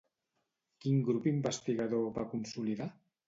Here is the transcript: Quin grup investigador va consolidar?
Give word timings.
Quin 0.85 1.03
grup 1.09 1.27
investigador 1.33 2.09
va 2.17 2.27
consolidar? 2.35 2.89